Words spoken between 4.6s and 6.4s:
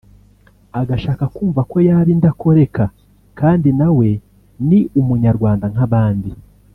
ni umunyarwanda nk’abandi